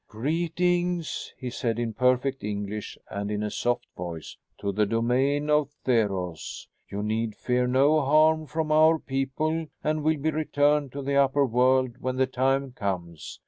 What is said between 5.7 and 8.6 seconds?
Theros. You need fear no harm